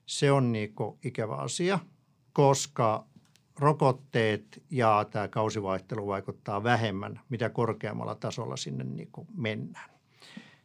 Se 0.06 0.32
on 0.32 0.52
niin 0.52 0.74
ikävä 1.04 1.34
asia, 1.34 1.78
koska 2.32 3.06
rokotteet 3.58 4.62
ja 4.70 5.06
tämä 5.10 5.28
kausivaihtelu 5.28 6.06
vaikuttaa 6.06 6.64
vähemmän, 6.64 7.20
mitä 7.28 7.50
korkeammalla 7.50 8.14
tasolla 8.14 8.56
sinne 8.56 8.84
niin 8.84 9.08
mennään. 9.36 9.90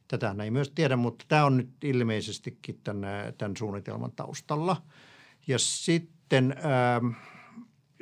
Tätä 0.07 0.35
ei 0.43 0.51
myös 0.51 0.71
tiedä, 0.75 0.95
mutta 0.95 1.25
tämä 1.27 1.45
on 1.45 1.57
nyt 1.57 1.83
ilmeisestikin 1.83 2.79
tämän, 2.83 3.33
tämän 3.37 3.57
suunnitelman 3.57 4.11
taustalla. 4.11 4.81
Ja 5.47 5.59
sitten... 5.59 6.55
äh, 6.57 7.36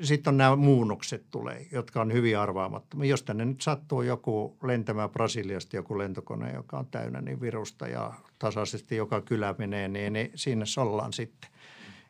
sitten 0.01 0.31
on 0.31 0.37
nämä 0.37 0.55
muunnokset 0.55 1.25
tulee, 1.31 1.67
jotka 1.71 2.01
on 2.01 2.13
hyvin 2.13 2.37
arvaamattomia. 2.37 3.09
Jos 3.09 3.23
tänne 3.23 3.45
nyt 3.45 3.61
sattuu 3.61 4.01
joku 4.01 4.57
lentämään 4.63 5.09
Brasiliasta 5.09 5.75
joku 5.75 5.97
lentokone, 5.97 6.53
joka 6.53 6.79
on 6.79 6.87
täynnä 6.91 7.21
niin 7.21 7.41
virusta 7.41 7.87
ja 7.87 8.13
tasaisesti 8.39 8.95
joka 8.95 9.21
kylä 9.21 9.55
menee, 9.57 9.87
niin, 9.87 10.13
niin 10.13 10.31
siinä 10.35 10.65
ollaan 10.77 11.13
sitten. 11.13 11.49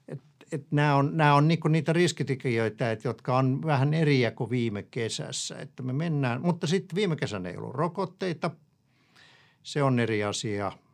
Et, 0.08 0.22
et 0.52 0.66
nämä 0.72 0.96
on, 0.96 1.18
nämä 1.18 1.36
on 1.36 1.48
niinku 1.48 1.68
niitä 1.68 1.94
riskitekijöitä, 1.94 2.92
et, 2.92 3.04
jotka 3.04 3.38
on 3.38 3.62
vähän 3.66 3.94
eriä 3.94 4.32
kuin 4.32 4.50
viime 4.50 4.84
kesässä. 4.84 5.58
Että 5.58 5.84
me 5.84 5.94
mennään, 5.94 6.42
mutta 6.42 6.68
sitten 6.68 6.96
viime 6.96 7.16
kesänä 7.16 7.50
ei 7.50 7.58
ollut 7.58 7.76
rokotteita. 7.76 8.52
Se 9.64 9.84
on 9.84 10.00
eri 10.00 10.24
asia– 10.24 10.72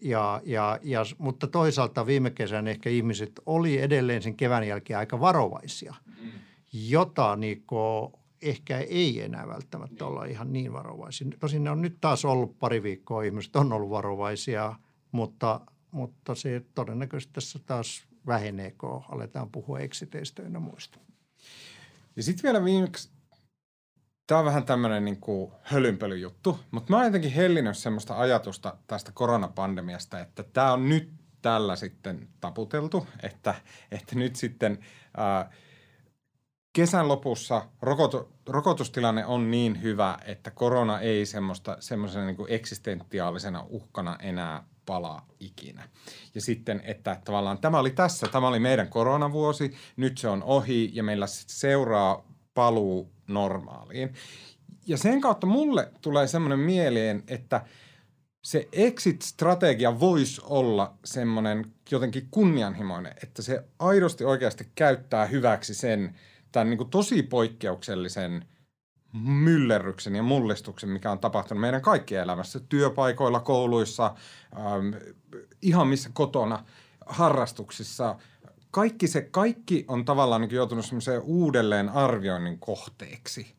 ja, 0.00 0.40
ja, 0.44 0.78
ja, 0.82 1.00
mutta 1.18 1.46
toisaalta 1.46 2.06
viime 2.06 2.30
kesän 2.30 2.68
ehkä 2.68 2.90
ihmiset 2.90 3.32
oli 3.46 3.78
edelleen 3.78 4.22
sen 4.22 4.36
kevään 4.36 4.68
jälkeen 4.68 4.98
aika 4.98 5.20
varovaisia, 5.20 5.94
mm. 6.22 6.30
jota 6.72 7.36
Niko 7.36 8.12
ehkä 8.42 8.78
ei 8.78 9.20
enää 9.20 9.48
välttämättä 9.48 10.06
olla 10.06 10.24
ihan 10.24 10.52
niin 10.52 10.72
varovaisia. 10.72 11.26
Tosin 11.40 11.64
ne 11.64 11.70
on 11.70 11.82
nyt 11.82 11.96
taas 12.00 12.24
ollut 12.24 12.58
pari 12.58 12.82
viikkoa, 12.82 13.22
ihmiset 13.22 13.56
on 13.56 13.72
ollut 13.72 13.90
varovaisia, 13.90 14.74
mutta, 15.12 15.60
mutta 15.90 16.34
se 16.34 16.62
todennäköisesti 16.74 17.32
tässä 17.32 17.58
taas 17.66 18.06
vähenee, 18.26 18.70
kun 18.70 19.02
aletaan 19.08 19.50
puhua 19.50 19.78
eksiteistä 19.78 20.42
ja 20.42 20.60
muista. 20.60 20.98
Ja 22.16 22.22
sitten 22.22 22.42
vielä 22.42 22.64
viimeksi 22.64 23.13
Tämä 24.26 24.38
on 24.38 24.44
vähän 24.44 24.64
tämmöinen 24.64 25.04
niin 25.04 25.18
hölynpölyjuttu, 25.62 26.60
mutta 26.70 26.92
mä 26.92 26.96
oon 26.96 27.06
jotenkin 27.06 27.32
hellinyt 27.32 27.78
semmoista 27.78 28.18
ajatusta 28.18 28.76
tästä 28.86 29.12
koronapandemiasta, 29.14 30.20
että 30.20 30.42
tämä 30.42 30.72
on 30.72 30.88
nyt 30.88 31.12
tällä 31.42 31.76
sitten 31.76 32.28
taputeltu, 32.40 33.06
että, 33.22 33.54
että 33.90 34.16
nyt 34.16 34.36
sitten 34.36 34.78
ää, 35.16 35.50
kesän 36.72 37.08
lopussa 37.08 37.66
rokotu, 37.82 38.32
rokotustilanne 38.48 39.26
on 39.26 39.50
niin 39.50 39.82
hyvä, 39.82 40.18
että 40.24 40.50
korona 40.50 41.00
ei 41.00 41.26
semmoista, 41.26 41.76
semmoisena 41.80 42.26
niin 42.26 42.36
eksistentiaalisena 42.48 43.64
uhkana 43.68 44.16
enää 44.20 44.64
palaa 44.86 45.26
ikinä. 45.40 45.88
Ja 46.34 46.40
sitten, 46.40 46.82
että 46.84 47.20
tavallaan 47.24 47.58
tämä 47.58 47.78
oli 47.78 47.90
tässä, 47.90 48.26
tämä 48.32 48.48
oli 48.48 48.60
meidän 48.60 48.88
koronavuosi, 48.88 49.74
nyt 49.96 50.18
se 50.18 50.28
on 50.28 50.42
ohi 50.42 50.90
ja 50.92 51.02
meillä 51.02 51.26
seuraa 51.28 52.26
paluu 52.54 53.13
normaaliin. 53.28 54.14
Ja 54.86 54.96
sen 54.96 55.20
kautta 55.20 55.46
mulle 55.46 55.92
tulee 56.00 56.26
semmoinen 56.26 56.58
mieleen, 56.58 57.22
että 57.28 57.64
se 58.44 58.68
exit-strategia 58.72 60.00
voisi 60.00 60.40
olla 60.44 60.94
semmoinen 61.04 61.72
jotenkin 61.90 62.28
kunnianhimoinen, 62.30 63.14
että 63.22 63.42
se 63.42 63.64
aidosti 63.78 64.24
oikeasti 64.24 64.68
käyttää 64.74 65.26
hyväksi 65.26 65.74
sen 65.74 66.14
tämän 66.52 66.70
niin 66.70 66.90
tosi 66.90 67.22
poikkeuksellisen 67.22 68.44
myllerryksen 69.22 70.16
ja 70.16 70.22
mullistuksen, 70.22 70.90
mikä 70.90 71.10
on 71.10 71.18
tapahtunut 71.18 71.60
meidän 71.60 71.82
kaikkien 71.82 72.22
elämässä, 72.22 72.60
työpaikoilla, 72.68 73.40
kouluissa, 73.40 74.14
ähm, 74.56 74.94
ihan 75.62 75.88
missä 75.88 76.10
kotona, 76.12 76.64
harrastuksissa– 77.06 78.14
kaikki 78.74 79.08
se, 79.08 79.20
kaikki 79.22 79.84
on 79.88 80.04
tavallaan 80.04 80.40
niin 80.40 80.54
joutunut 80.54 80.84
semmoiseen 80.84 81.22
uudelleen 81.24 81.88
arvioinnin 81.88 82.58
kohteeksi. 82.58 83.56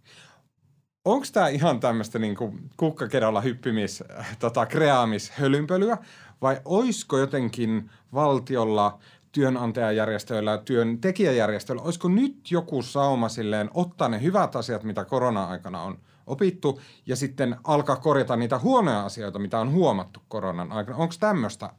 Onko 1.05 1.25
tämä 1.33 1.47
ihan 1.47 1.79
tämmöistä 1.79 2.19
niin 2.19 2.35
kukkakedolla 2.77 3.41
hyppimis, 3.41 4.03
tota, 4.39 4.65
kreaamishölynpölyä 4.65 5.97
vai 6.41 6.61
olisiko 6.65 7.17
jotenkin 7.17 7.89
valtiolla, 8.13 8.99
työnantajajärjestöillä 9.31 10.51
ja 10.51 10.57
työntekijäjärjestöillä, 10.57 11.83
olisiko 11.83 12.09
nyt 12.09 12.51
joku 12.51 12.81
sauma 12.81 13.29
silleen 13.29 13.69
ottaa 13.73 14.09
ne 14.09 14.21
hyvät 14.21 14.55
asiat, 14.55 14.83
mitä 14.83 15.05
korona-aikana 15.05 15.81
on 15.81 15.99
opittu 16.27 16.81
ja 17.05 17.15
sitten 17.15 17.55
alkaa 17.63 17.95
korjata 17.95 18.35
niitä 18.35 18.59
huonoja 18.59 19.05
asioita, 19.05 19.39
mitä 19.39 19.59
on 19.59 19.71
huomattu 19.71 20.19
koronan 20.27 20.71
aikana. 20.71 20.97
Onko 20.97 21.13
tämmöistä 21.19 21.69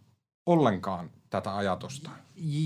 ollenkaan 0.47 1.11
tätä 1.31 1.57
ajatusta? 1.57 2.11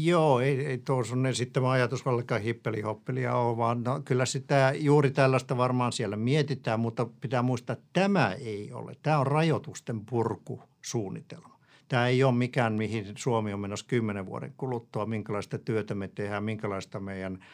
Joo, 0.02 0.40
ei, 0.40 0.67
ei 0.67 0.79
tuo 0.79 1.05
sun 1.05 1.26
esittämä 1.26 1.71
ajatus 1.71 2.07
ollenkaan 2.07 2.40
hippelihoppelia 2.40 3.35
ole, 3.35 3.57
vaan 3.57 3.85
no, 3.85 4.00
kyllä 4.05 4.26
sitä 4.26 4.73
juuri 4.76 5.11
tällaista 5.11 5.57
varmaan 5.57 5.93
siellä 5.93 6.17
mietitään, 6.17 6.81
mutta 6.81 7.07
pitää 7.21 7.43
muistaa, 7.43 7.75
että 7.75 7.87
tämä 7.93 8.33
ei 8.33 8.73
ole. 8.73 8.97
Tämä 9.02 9.19
on 9.19 9.26
rajoitusten 9.26 10.00
purkusuunnitelma. 10.07 11.61
Tämä 11.88 12.07
ei 12.07 12.25
ole 12.25 12.35
mikään, 12.35 12.73
mihin 12.73 13.12
Suomi 13.17 13.52
on 13.52 13.61
menossa 13.61 13.87
kymmenen 13.88 14.26
vuoden 14.26 14.55
kuluttua, 14.57 15.07
minkälaista 15.07 15.59
työtä 15.59 15.95
me 15.95 16.09
tehdään, 16.09 16.45
minkälaista 16.45 17.00
meidän– 17.00 17.38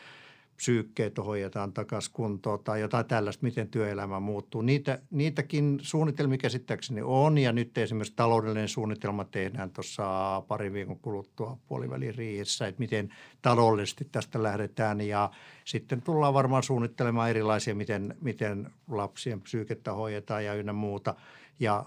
psyykkeet 0.57 1.19
hoidetaan 1.19 1.73
takaisin 1.73 2.13
kuntoon 2.13 2.65
tai 2.65 2.81
jotain 2.81 3.07
tällaista, 3.07 3.43
miten 3.43 3.69
työelämä 3.69 4.21
muuttuu. 4.21 4.63
Niitä, 4.63 4.99
niitäkin 5.11 5.79
suunnitelmia 5.83 6.39
käsittääkseni 6.39 7.03
on 7.05 7.39
ja 7.39 7.53
nyt 7.53 7.79
esimerkiksi 7.79 8.13
taloudellinen 8.17 8.69
suunnitelma 8.69 9.25
tehdään 9.25 9.71
tuossa 9.71 10.43
pari 10.49 10.73
viikon 10.73 10.99
kuluttua 10.99 11.59
puolivälin 11.67 12.15
riihessä, 12.15 12.67
että 12.67 12.79
miten 12.79 13.09
taloudellisesti 13.43 14.09
tästä 14.13 14.43
lähdetään 14.43 15.01
ja 15.01 15.31
sitten 15.65 16.03
tullaan 16.03 16.35
varmaan 16.35 16.63
suunnittelemaan 16.63 17.31
erilaisia, 17.31 17.75
miten, 17.75 18.15
miten 18.21 18.71
lapsien 18.91 19.41
psyykettä 19.41 19.93
hoidetaan 19.93 20.45
ja 20.45 20.55
ynnä 20.55 20.73
muuta 20.73 21.15
ja 21.61 21.85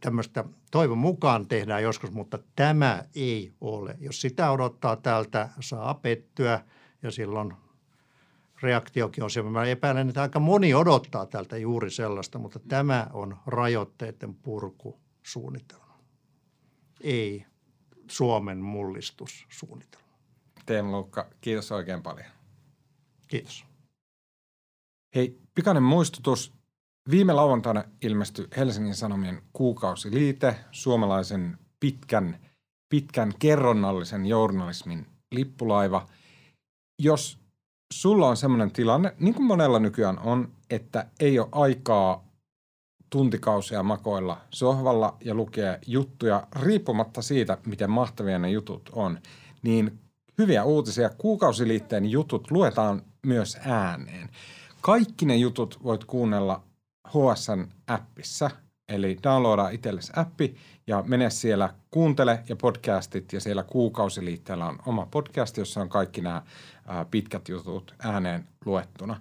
tämmöistä 0.00 0.44
toivon 0.70 0.98
mukaan 0.98 1.48
tehdään 1.48 1.82
joskus, 1.82 2.10
mutta 2.10 2.38
tämä 2.56 3.04
ei 3.14 3.52
ole. 3.60 3.96
Jos 4.00 4.20
sitä 4.20 4.50
odottaa 4.50 4.96
tältä, 4.96 5.48
saa 5.60 5.94
pettyä 5.94 6.60
ja 7.02 7.10
silloin– 7.10 7.52
reaktiokin 8.62 9.24
on 9.24 9.30
se. 9.30 9.42
Mä 9.42 9.64
epäilen, 9.64 10.08
että 10.08 10.22
aika 10.22 10.40
moni 10.40 10.74
odottaa 10.74 11.26
tältä 11.26 11.56
juuri 11.56 11.90
sellaista, 11.90 12.38
mutta 12.38 12.58
tämä 12.58 13.06
on 13.12 13.36
rajoitteiden 13.46 14.34
purkusuunnitelma. 14.34 15.98
Ei 17.00 17.44
Suomen 18.10 18.58
mullistussuunnitelma. 18.58 20.08
Teemu 20.66 20.92
Luukka, 20.92 21.26
kiitos 21.40 21.72
oikein 21.72 22.02
paljon. 22.02 22.26
Kiitos. 23.28 23.64
Hei, 25.14 25.38
pikainen 25.54 25.82
muistutus. 25.82 26.52
Viime 27.10 27.32
lauantaina 27.32 27.84
ilmestyi 28.02 28.48
Helsingin 28.56 28.94
Sanomien 28.94 29.42
kuukausiliite, 29.52 30.56
suomalaisen 30.70 31.58
pitkän, 31.80 32.38
pitkän 32.88 33.32
kerronnallisen 33.38 34.26
journalismin 34.26 35.06
lippulaiva. 35.32 36.06
Jos 37.02 37.38
sulla 37.92 38.28
on 38.28 38.36
semmoinen 38.36 38.70
tilanne, 38.70 39.14
niin 39.18 39.34
kuin 39.34 39.46
monella 39.46 39.78
nykyään 39.78 40.18
on, 40.18 40.48
että 40.70 41.06
ei 41.20 41.38
ole 41.38 41.48
aikaa 41.52 42.28
tuntikausia 43.10 43.82
makoilla 43.82 44.40
sohvalla 44.50 45.16
ja 45.24 45.34
lukea 45.34 45.78
juttuja 45.86 46.46
riippumatta 46.62 47.22
siitä, 47.22 47.58
miten 47.66 47.90
mahtavia 47.90 48.38
ne 48.38 48.50
jutut 48.50 48.90
on, 48.92 49.18
niin 49.62 49.98
hyviä 50.38 50.64
uutisia. 50.64 51.10
Kuukausiliitteen 51.18 52.10
jutut 52.10 52.50
luetaan 52.50 53.02
myös 53.26 53.58
ääneen. 53.60 54.28
Kaikki 54.80 55.26
ne 55.26 55.36
jutut 55.36 55.78
voit 55.82 56.04
kuunnella 56.04 56.62
HSN 57.08 57.66
appissa, 57.86 58.50
eli 58.88 59.18
downloada 59.22 59.68
itsellesi 59.68 60.12
appi 60.16 60.56
ja 60.86 61.04
mene 61.06 61.30
siellä, 61.30 61.74
kuuntele 61.90 62.42
ja 62.48 62.56
podcastit 62.56 63.32
ja 63.32 63.40
siellä 63.40 63.62
kuukausiliitteellä 63.62 64.66
on 64.66 64.78
oma 64.86 65.06
podcast, 65.10 65.56
jossa 65.56 65.80
on 65.80 65.88
kaikki 65.88 66.20
nämä 66.20 66.42
pitkät 67.10 67.48
jutut 67.48 67.94
ääneen 67.98 68.48
luettuna. 68.64 69.20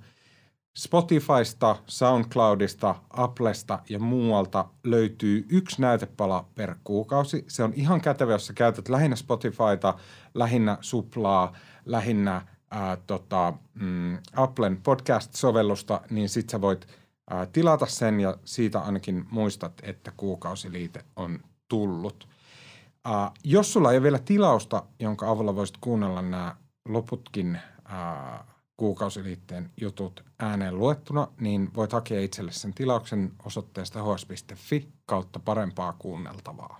Spotifysta, 0.78 1.76
SoundCloudista, 1.88 2.96
Applesta 3.10 3.80
ja 3.90 4.00
muualta 4.00 4.66
löytyy 4.84 5.46
yksi 5.50 5.82
näytepala 5.82 6.46
per 6.56 6.76
kuukausi. 6.84 7.46
Se 7.48 7.64
on 7.64 7.74
ihan 7.76 8.02
kätevä, 8.02 8.32
jos 8.32 8.48
sä 8.48 8.54
käytät 8.54 8.90
lähinnä 8.90 9.16
Spotifyta, 9.16 9.94
lähinnä 10.34 10.78
Suplaa, 10.82 11.54
lähinnä 11.86 12.42
ää, 12.72 12.98
tota, 13.08 13.54
mm, 13.74 14.18
Applen 14.36 14.78
podcast-sovellusta, 14.78 16.02
niin 16.10 16.30
sit 16.30 16.50
sä 16.50 16.62
voit 16.62 16.88
ää, 17.30 17.46
tilata 17.46 17.86
sen 17.86 18.20
ja 18.20 18.38
siitä 18.46 18.80
ainakin 18.80 19.26
muistat, 19.32 19.74
että 19.84 20.12
kuukausiliite 20.18 21.06
on 21.16 21.40
tullut. 21.68 22.28
Ää, 23.06 23.32
jos 23.44 23.74
sulla 23.74 23.92
ei 23.92 23.98
ole 23.98 24.04
vielä 24.04 24.20
tilausta, 24.20 24.84
jonka 25.00 25.30
avulla 25.30 25.56
voisit 25.56 25.78
kuunnella 25.82 26.22
nämä 26.22 26.56
loputkin 26.86 27.60
ää, 27.86 28.44
kuukausiliitteen 28.78 29.72
jutut 29.82 30.24
ääneen 30.40 30.78
luettuna, 30.78 31.28
niin 31.40 31.70
voit 31.76 31.94
hakea 31.94 32.22
itselle 32.22 32.52
sen 32.52 32.74
tilauksen 32.74 33.32
osoitteesta 33.46 34.04
hs.fi 34.04 34.88
kautta 35.06 35.40
parempaa 35.40 35.94
kuunneltavaa. 36.00 36.80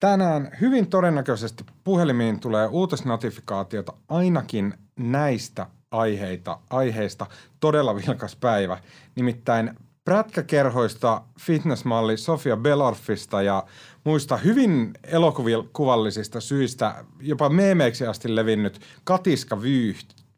Tänään 0.00 0.50
hyvin 0.60 0.90
todennäköisesti 0.90 1.64
puhelimiin 1.84 2.40
tulee 2.40 2.66
uutisnotifikaatiota 2.66 3.92
ainakin 4.08 4.74
näistä 4.96 5.66
aiheita, 5.98 6.58
aiheista 6.70 7.26
todella 7.60 7.96
vilkas 7.96 8.36
päivä. 8.36 8.78
Nimittäin 9.14 9.70
prätkäkerhoista, 10.04 11.22
fitnessmalli 11.40 12.16
Sofia 12.16 12.56
Belorfista 12.56 13.42
ja 13.42 13.64
muista 14.04 14.36
hyvin 14.36 14.92
elokuvallisista 15.04 16.40
syistä, 16.40 17.04
jopa 17.20 17.48
meemeiksi 17.48 18.06
asti 18.06 18.36
levinnyt 18.36 18.80
Katiska 19.04 19.58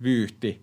Vyyhti. 0.02 0.62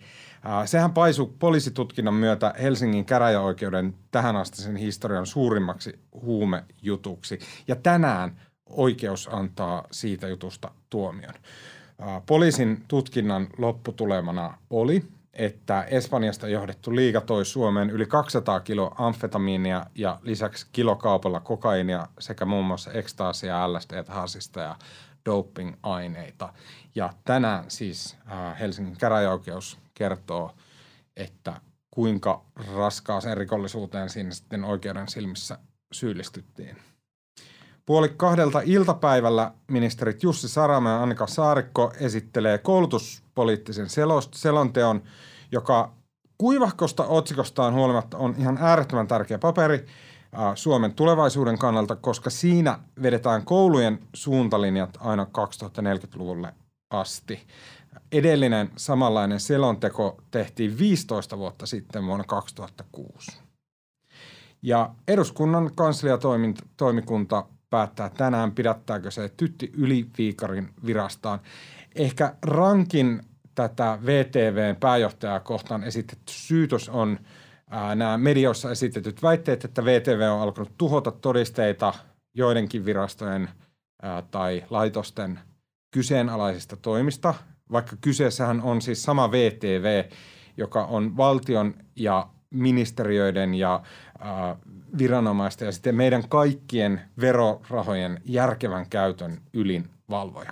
Sehän 0.66 0.94
paisui 0.94 1.34
poliisitutkinnan 1.40 2.14
myötä 2.14 2.54
Helsingin 2.62 3.06
käräjäoikeuden 3.06 3.96
tähän 4.12 4.36
asti 4.36 4.62
sen 4.62 4.75
historian 4.75 5.25
suurimmaksi 5.25 6.00
huumejutuksi. 6.14 7.40
Ja 7.68 7.75
tänään 7.75 8.42
oikeus 8.66 9.30
antaa 9.32 9.88
siitä 9.92 10.28
jutusta 10.28 10.72
tuomion. 10.90 11.34
Poliisin 12.25 12.84
tutkinnan 12.88 13.48
lopputulemana 13.58 14.58
oli, 14.70 15.04
että 15.34 15.84
Espanjasta 15.84 16.48
johdettu 16.48 16.96
liiga 16.96 17.22
toi 17.22 17.46
Suomeen 17.46 17.90
yli 17.90 18.06
200 18.06 18.60
kilo 18.60 18.96
amfetamiinia 18.98 19.86
ja 19.96 20.20
lisäksi 20.24 20.68
kilokaupalla 20.72 21.40
kokainia 21.40 22.08
sekä 22.20 22.46
muun 22.46 22.66
muassa 22.66 22.92
ekstaasia, 22.92 23.74
LSD, 23.74 24.04
hasista 24.08 24.60
ja 24.60 24.75
doping-aineita. 25.25 26.54
Ja 26.96 27.14
tänään 27.25 27.64
siis 27.68 28.18
Helsingin 28.60 28.98
käräjäoikeus 28.98 29.78
kertoo, 29.94 30.52
että 31.18 31.62
kuinka 31.92 32.46
raskaaseen 32.75 33.38
rikollisuuteen 33.38 34.10
siinä 34.10 34.32
sitten 34.32 34.64
oikeuden 34.64 35.08
silmissä 35.08 35.58
syyllistyttiin. 35.92 36.78
Puoli 37.86 38.10
kahdelta 38.10 38.62
iltapäivällä 38.65 39.51
ministerit 39.72 40.24
Jussi 40.24 40.48
Sarama 40.48 40.89
ja 40.89 41.04
Annika 41.04 41.27
Saarikko 41.27 41.92
esittelee 42.00 42.58
koulutuspoliittisen 42.58 43.88
selonteon, 44.34 45.04
joka 45.51 45.94
kuivahkosta 46.38 47.06
otsikostaan 47.06 47.74
huolimatta 47.74 48.18
on 48.18 48.36
ihan 48.38 48.58
äärettömän 48.62 49.08
tärkeä 49.08 49.38
paperi 49.38 49.86
Suomen 50.56 50.94
tulevaisuuden 50.94 51.58
kannalta, 51.58 51.96
koska 51.96 52.30
siinä 52.30 52.80
vedetään 53.01 53.46
koulujen 53.46 54.00
suuntalinjat 54.13 54.98
aina 55.00 55.24
2040-luvulle 55.24 56.54
asti. 56.89 57.48
Edellinen 58.12 58.72
samanlainen 58.77 59.39
selonteko 59.39 60.22
tehtiin 60.32 60.77
15 60.77 61.38
vuotta 61.38 61.65
sitten 61.65 62.06
vuonna 62.06 62.25
2006. 62.27 63.32
Ja 64.62 64.96
eduskunnan 65.08 65.72
kansliatoimikunta 65.75 67.46
päättää 67.69 68.10
tänään, 68.10 68.51
pidättääkö 68.51 69.12
se 69.12 69.29
Tytti 69.38 69.72
Yliviikarin 69.74 70.69
virastaan. 70.86 71.39
Ehkä 71.95 72.36
rankin 72.41 73.22
tätä 73.55 74.00
VTVn 74.05 74.75
pääjohtajaa 74.79 75.39
kohtaan 75.39 75.84
esitetty 75.84 76.31
syytös 76.31 76.89
on 76.89 77.19
ää, 77.69 77.95
nämä 77.95 78.17
medioissa 78.17 78.72
esitetyt 78.72 79.24
väitteet, 79.24 79.65
että 79.65 79.86
VTV 79.86 80.29
on 80.31 80.41
alkanut 80.41 80.72
tuhota 80.77 81.12
todisteita 81.12 81.93
joidenkin 82.34 82.86
virastojen 82.86 83.50
ää, 84.01 84.22
tai 84.22 84.63
laitosten 84.69 85.39
kyseenalaisista 85.91 86.75
toimista, 86.75 87.34
vaikka 87.72 87.95
kyseessähän 88.01 88.62
on 88.62 88.81
siis 88.81 89.03
sama 89.03 89.31
VTV, 89.31 90.03
joka 90.58 90.86
on 90.86 91.17
valtion 91.17 91.73
ja 91.95 92.28
ministeriöiden 92.51 93.53
ja 93.53 93.81
äh, 94.21 94.58
viranomaisten 94.97 95.65
ja 95.65 95.71
sitten 95.71 95.95
meidän 95.95 96.29
kaikkien 96.29 97.01
verorahojen 97.21 98.21
järkevän 98.25 98.89
käytön 98.89 99.41
ylin 99.53 99.89
valvoja. 100.10 100.51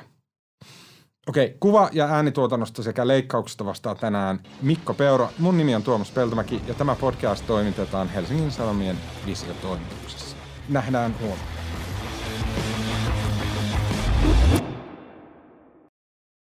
Okei, 1.28 1.58
kuva- 1.60 1.90
ja 1.92 2.06
äänituotannosta 2.06 2.84
sekä 2.84 3.08
leikkauksesta 3.08 3.66
vastaa 3.66 3.96
tänään 3.96 4.40
Mikko 4.62 4.94
Peuro. 4.94 5.30
Mun 5.40 5.58
nimi 5.58 5.76
on 5.76 5.84
Tuomas 5.84 6.12
Peltomäki 6.12 6.62
ja 6.68 6.74
tämä 6.74 6.96
podcast 6.96 7.48
toimitetaan 7.48 8.10
Helsingin 8.10 8.52
Sanomien 8.52 8.98
visiotoimituksessa. 9.26 10.38
Nähdään 10.70 11.16
huomenna. 11.20 11.53